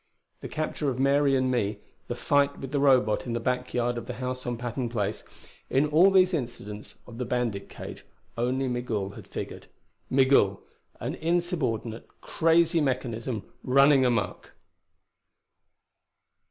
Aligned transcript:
The 0.39 0.49
capture 0.49 0.89
of 0.89 0.97
Mary 0.97 1.35
and 1.35 1.51
me, 1.51 1.77
the 2.07 2.15
fight 2.15 2.57
with 2.57 2.71
the 2.71 2.79
Robot 2.79 3.27
in 3.27 3.33
the 3.33 3.39
back 3.39 3.71
yard 3.71 3.99
of 3.99 4.07
the 4.07 4.15
house 4.15 4.47
on 4.47 4.57
Patton 4.57 4.89
Place 4.89 5.23
in 5.69 5.85
all 5.85 6.09
these 6.09 6.33
incidents 6.33 6.95
of 7.05 7.19
the 7.19 7.23
bandit 7.23 7.69
cage, 7.69 8.03
only 8.35 8.67
Migul 8.67 9.11
had 9.11 9.27
figured. 9.27 9.67
Migul 10.09 10.63
an 10.99 11.13
insubordinate, 11.13 12.07
crazy 12.19 12.81
mechanism 12.81 13.43
running 13.63 14.03
amuck. 14.03 14.53